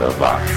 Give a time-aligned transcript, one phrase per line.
[0.00, 0.50] 80 watts.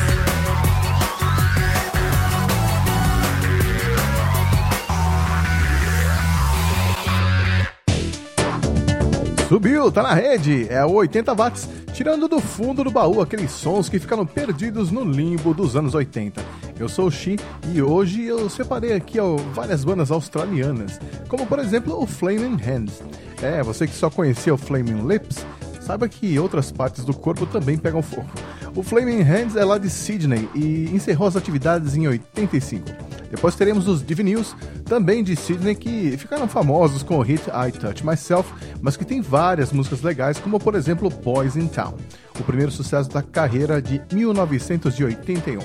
[9.50, 13.90] Subiu, tá na rede, é o 80 watts, tirando do fundo do baú aqueles sons
[13.90, 16.42] que ficaram perdidos no limbo dos anos 80.
[16.80, 17.38] Eu sou o Xi
[17.74, 23.04] e hoje eu separei aqui ó, várias bandas australianas, como por exemplo o Flaming Hands.
[23.42, 25.46] É, você que só conhecia o Flaming Lips,
[25.82, 28.30] saiba que outras partes do corpo também pegam fogo.
[28.76, 32.84] O Flaming Hands é lá de Sydney e encerrou as atividades em 85.
[33.30, 34.56] Depois teremos os Divinews,
[34.86, 38.52] também de Sydney, que ficaram famosos com o hit I Touch Myself,
[38.82, 41.94] mas que tem várias músicas legais, como por exemplo Boys in Town,
[42.40, 45.60] o primeiro sucesso da carreira de 1981.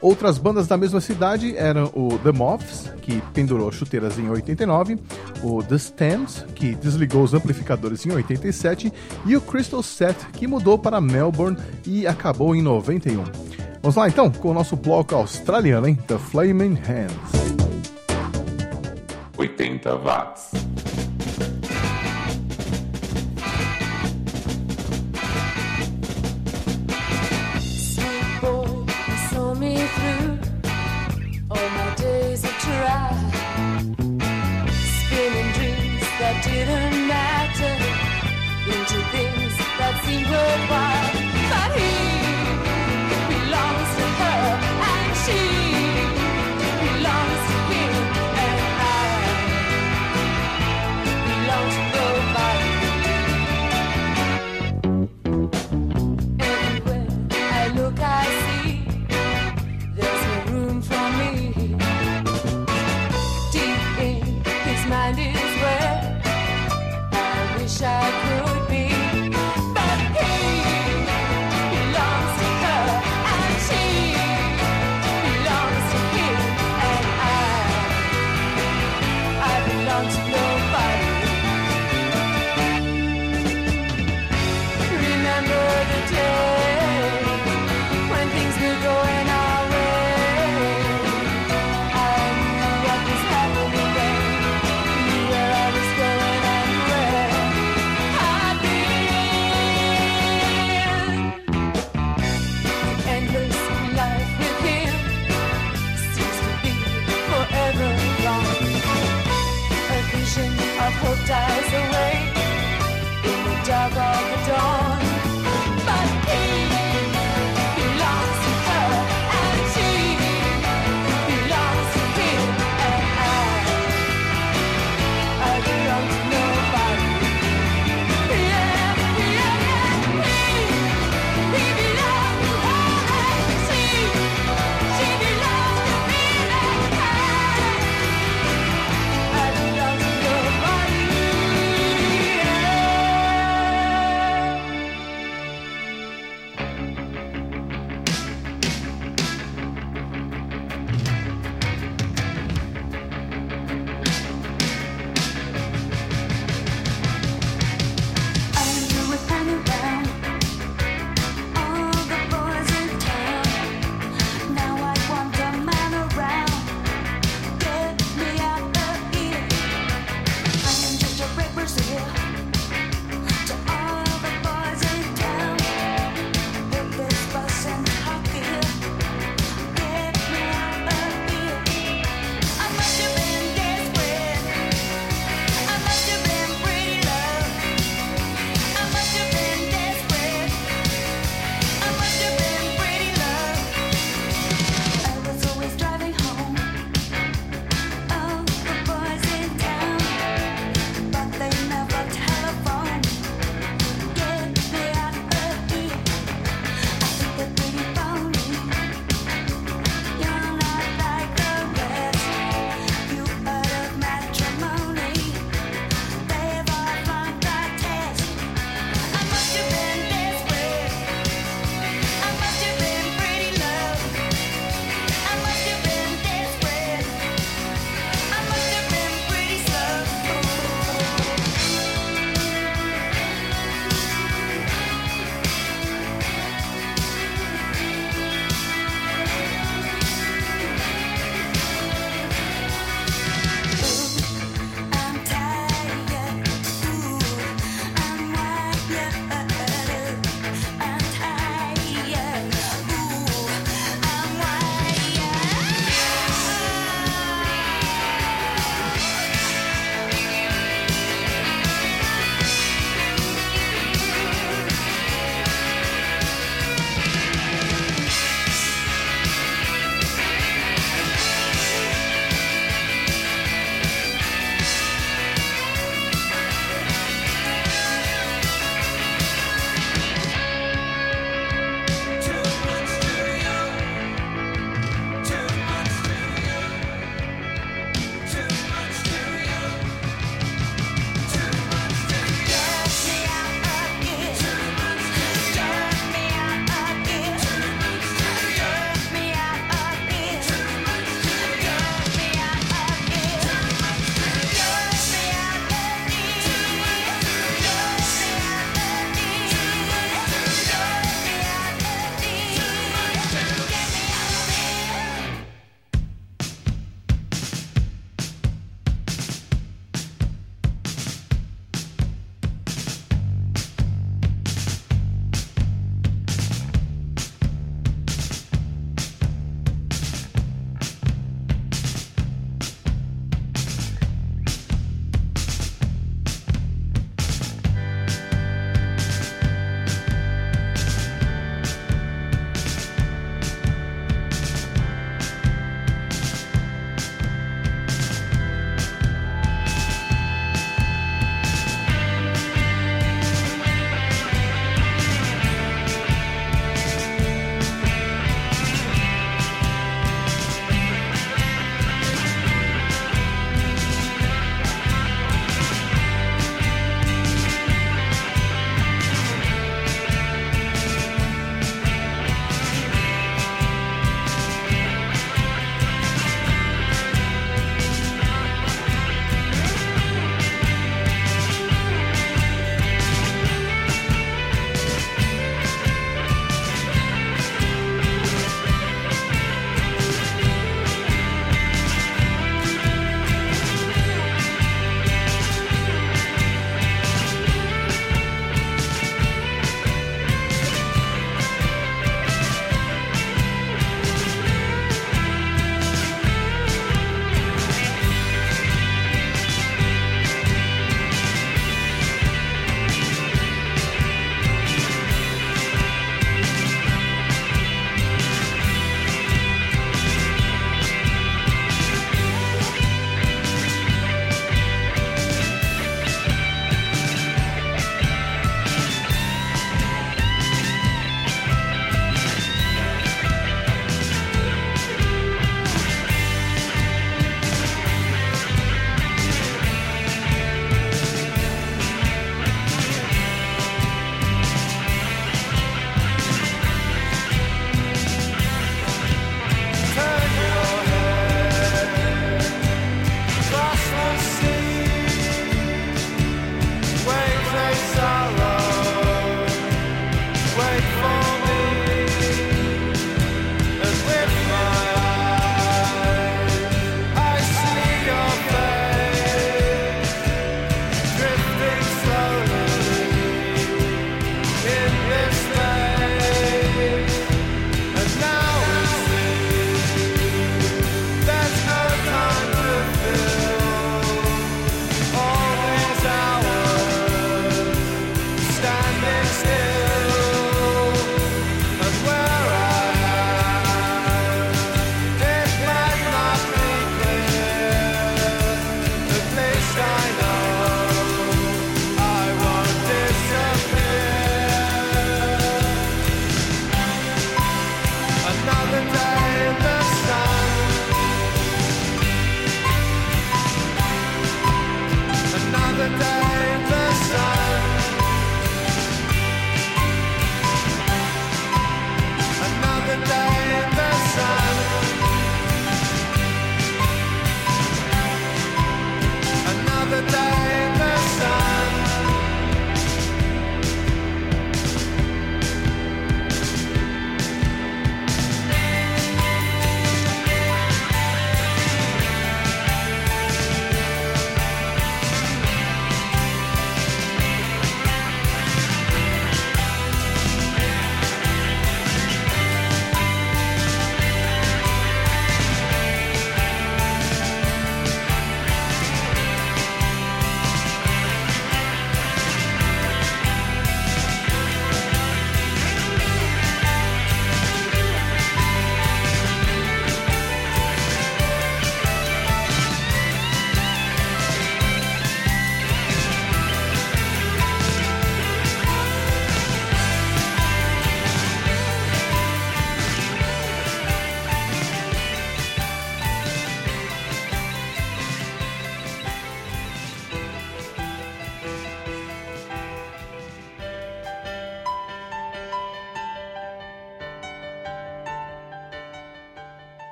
[0.00, 4.96] Outras bandas da mesma cidade eram o The Moths, que pendurou chuteiras em 89,
[5.42, 8.92] o The Stems, que desligou os amplificadores em 87,
[9.26, 13.24] e o Crystal Set, que mudou para Melbourne e acabou em 91.
[13.82, 15.98] Vamos lá então com o nosso bloco australiano, hein?
[16.06, 17.48] The Flaming Hands.
[19.36, 20.67] 80 watts.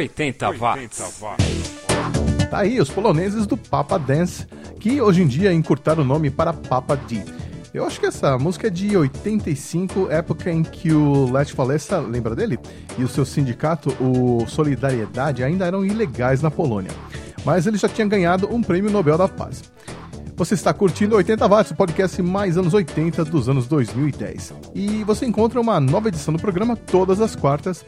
[0.00, 1.20] 80 watts.
[2.50, 4.46] Tá aí os poloneses do Papa Dance,
[4.80, 7.22] que hoje em dia encurtaram o nome para Papa D.
[7.72, 12.34] Eu acho que essa música é de 85, época em que o Lech Walesa, lembra
[12.34, 12.58] dele?
[12.98, 16.90] E o seu sindicato, o Solidariedade, ainda eram ilegais na Polônia.
[17.44, 19.62] Mas ele já tinha ganhado um prêmio Nobel da Paz.
[20.40, 24.54] Você está curtindo 80 Watts, o podcast mais anos 80 dos anos 2010.
[24.74, 27.84] E você encontra uma nova edição do programa todas as quartas,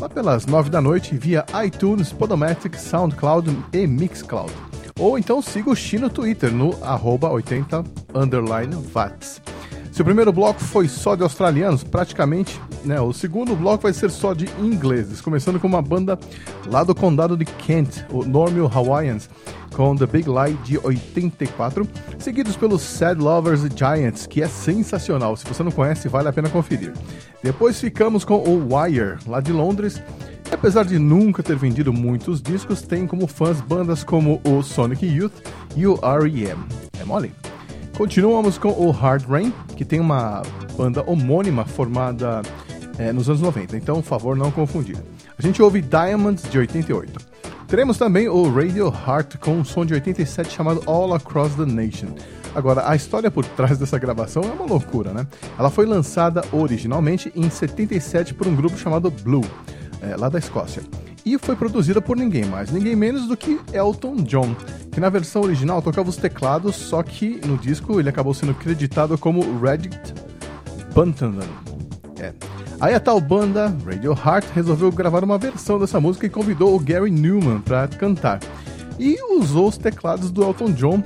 [0.00, 4.50] lá pelas 9 da noite, via iTunes, Podomatic, SoundCloud e Mixcloud.
[4.98, 7.84] Ou então siga o Xi no Twitter, no arroba 80
[8.14, 9.42] underline watts.
[10.00, 14.10] Se o primeiro bloco foi só de australianos, praticamente, né, o segundo bloco vai ser
[14.10, 16.18] só de ingleses, começando com uma banda
[16.68, 19.28] lá do condado de Kent, o Normal Hawaiians,
[19.74, 21.86] com The Big Lie de 84,
[22.18, 25.36] seguidos pelos Sad Lovers Giants, que é sensacional.
[25.36, 26.94] Se você não conhece, vale a pena conferir.
[27.42, 30.02] Depois ficamos com o Wire, lá de Londres.
[30.50, 35.04] E apesar de nunca ter vendido muitos discos, tem como fãs bandas como o Sonic
[35.04, 35.42] Youth
[35.76, 36.64] e o R.E.M.
[36.98, 37.34] É mole?
[38.00, 40.40] Continuamos com o Hard Rain, que tem uma
[40.74, 42.40] banda homônima formada
[42.98, 44.96] é, nos anos 90, então, por favor, não confundir.
[45.38, 47.20] A gente ouve Diamonds de 88.
[47.68, 52.08] Teremos também o Radio Heart com um som de 87 chamado All Across the Nation.
[52.54, 55.26] Agora, a história por trás dessa gravação é uma loucura, né?
[55.58, 59.44] Ela foi lançada originalmente em 77 por um grupo chamado Blue,
[60.00, 60.82] é, lá da Escócia.
[61.24, 64.54] E foi produzida por ninguém mais, ninguém menos do que Elton John,
[64.90, 69.18] que na versão original tocava os teclados, só que no disco ele acabou sendo creditado
[69.18, 70.14] como Reddit
[70.94, 71.48] Buntanen.
[72.18, 72.32] É.
[72.80, 76.78] Aí a tal banda, Radio Heart, resolveu gravar uma versão dessa música e convidou o
[76.78, 78.40] Gary Newman para cantar.
[78.98, 81.02] E usou os teclados do Elton John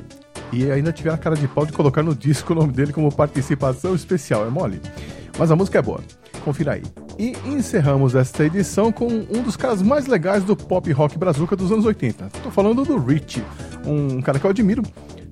[0.53, 3.13] e ainda tiveram a cara de pau de colocar no disco o nome dele como
[3.13, 4.81] participação especial, é mole?
[5.37, 6.01] Mas a música é boa,
[6.45, 7.04] confira aí.
[7.19, 11.71] E encerramos esta edição com um dos caras mais legais do pop rock brazuca dos
[11.71, 12.29] anos 80.
[12.43, 13.43] Tô falando do Rich,
[13.87, 14.83] um cara que eu admiro,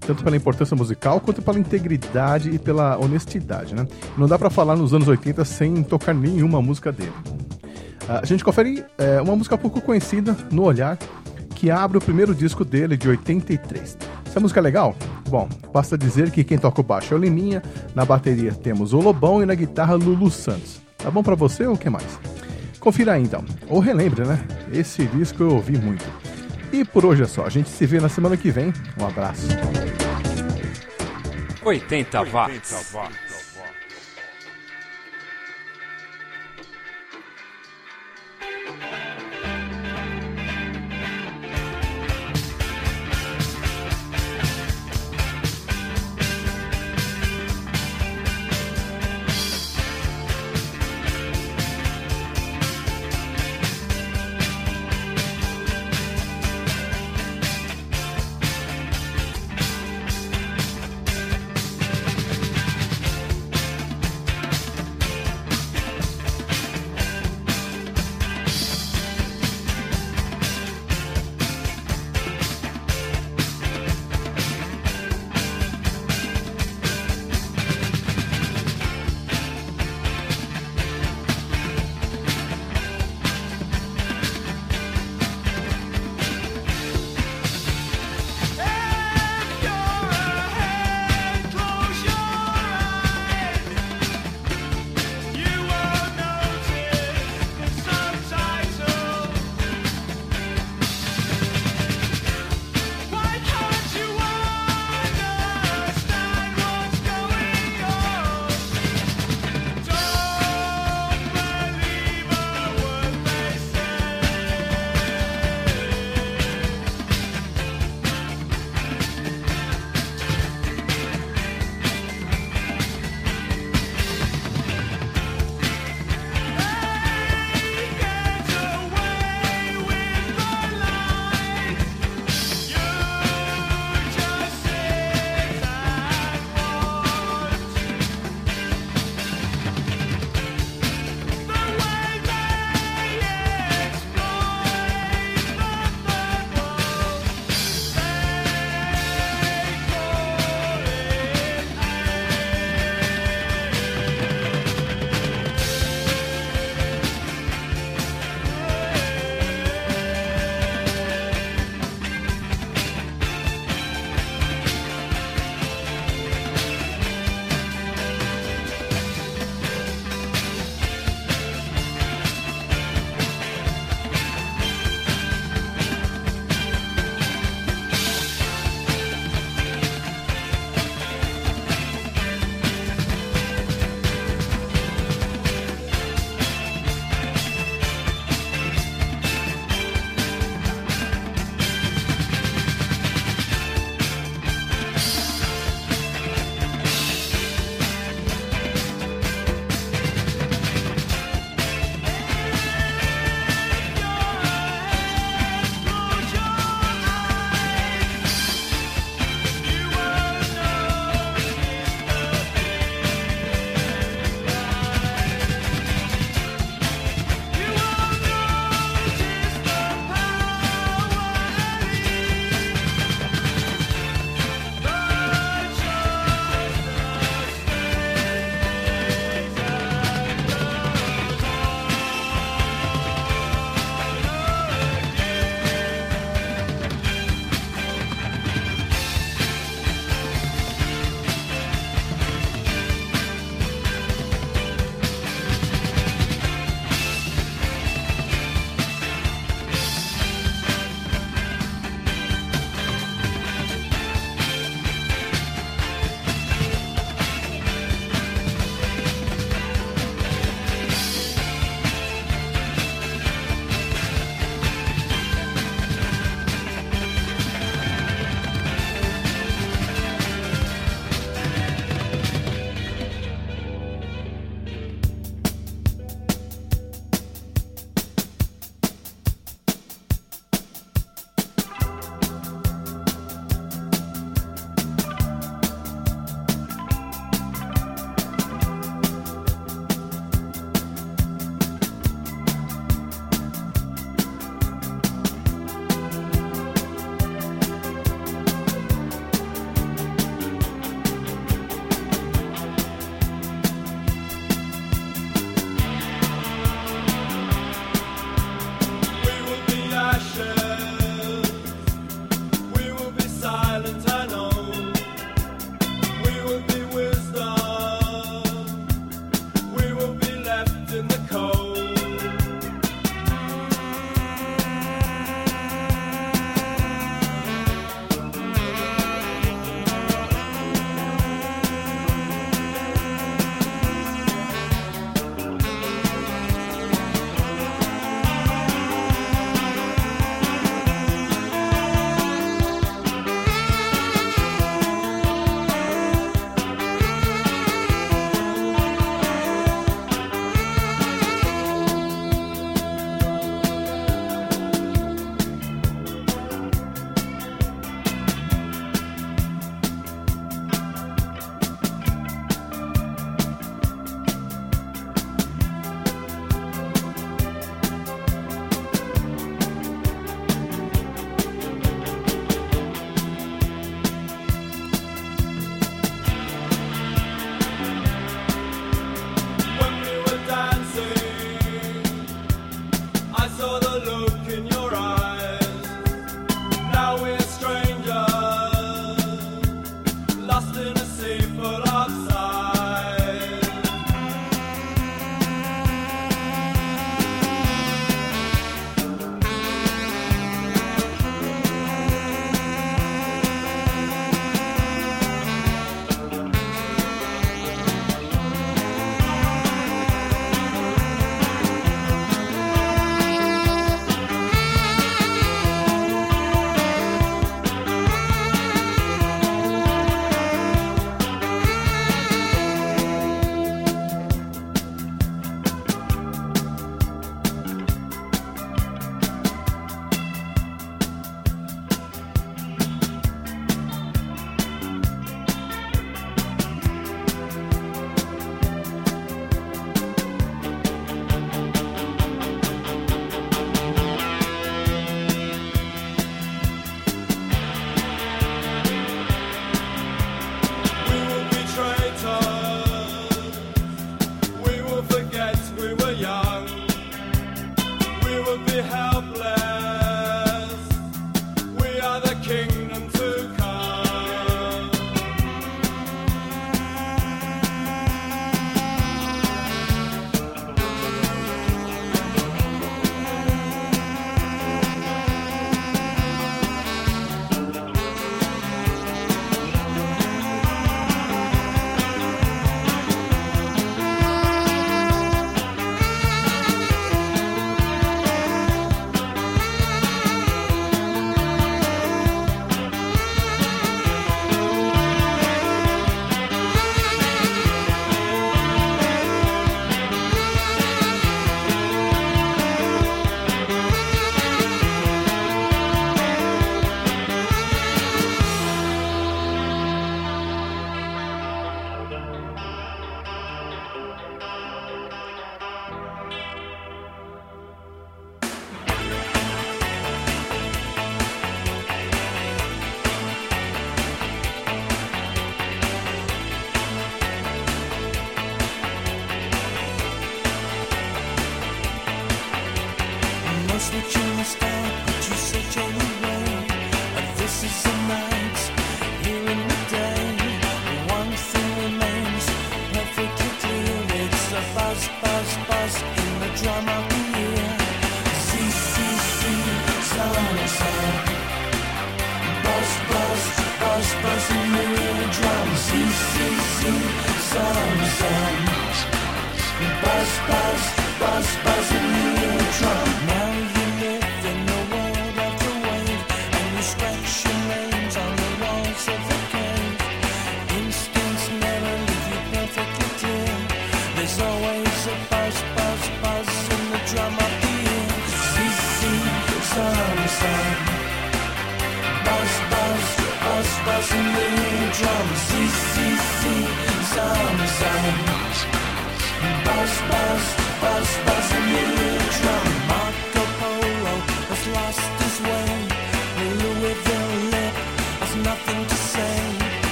[0.00, 3.86] tanto pela importância musical quanto pela integridade e pela honestidade, né?
[4.16, 7.12] Não dá pra falar nos anos 80 sem tocar nenhuma música dele.
[8.08, 10.96] Ah, A gente confere é, uma música pouco conhecida, No Olhar,
[11.56, 13.98] que abre o primeiro disco dele, de 83.
[14.24, 14.96] Essa música é legal?
[15.28, 17.62] Bom, basta dizer que quem toca o baixo é o Liminha,
[17.94, 20.81] na bateria temos o Lobão e na guitarra Lulu Santos.
[21.02, 22.18] Tá bom pra você ou o que mais?
[22.78, 24.38] Confira aí então, ou relembre, né?
[24.72, 26.04] Esse disco eu ouvi muito.
[26.72, 28.72] E por hoje é só, a gente se vê na semana que vem.
[29.00, 29.46] Um abraço.
[31.64, 32.92] 80 watts.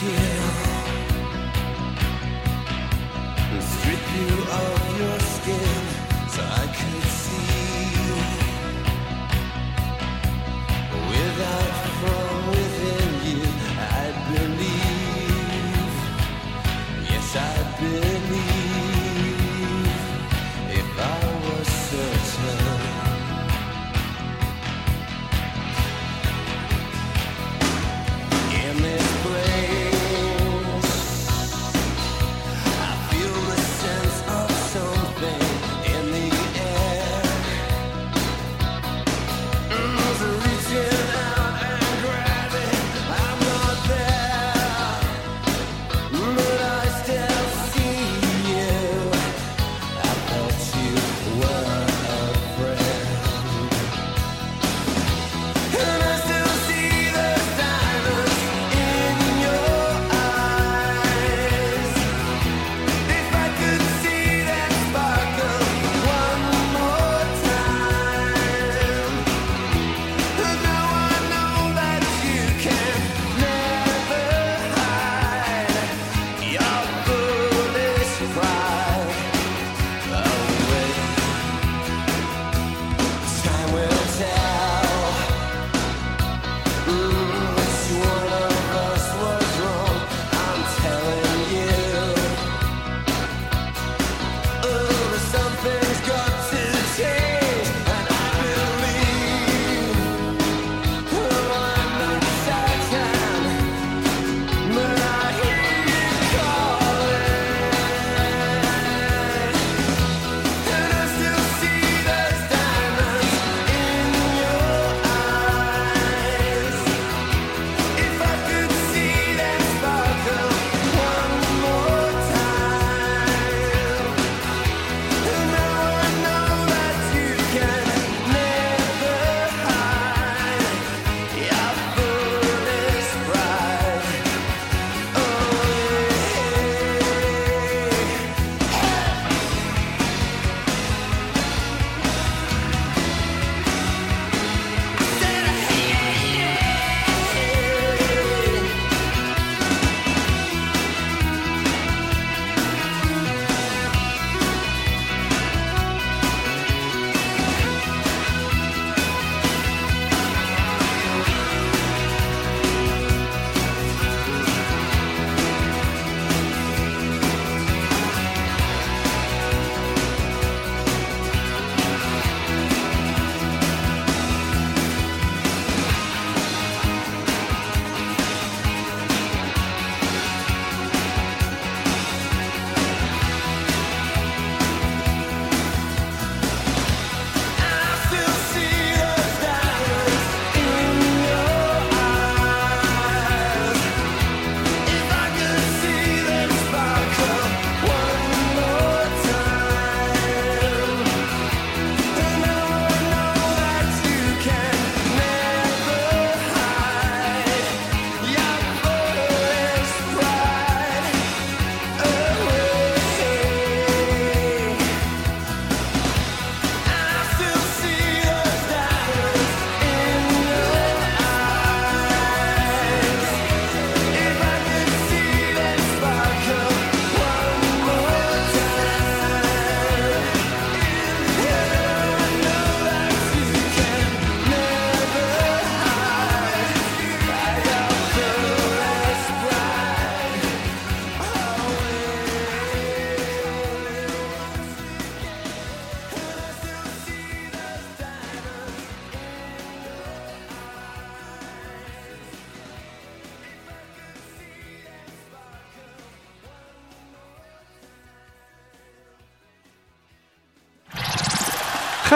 [0.00, 0.29] here.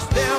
[0.00, 0.29] Nós temos